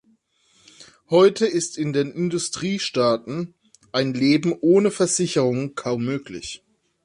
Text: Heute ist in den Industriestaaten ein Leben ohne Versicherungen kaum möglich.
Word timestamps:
Heute 1.11 1.45
ist 1.45 1.77
in 1.77 1.93
den 1.93 2.11
Industriestaaten 2.11 3.53
ein 3.91 4.15
Leben 4.15 4.51
ohne 4.59 4.89
Versicherungen 4.89 5.75
kaum 5.75 6.03
möglich. 6.05 6.63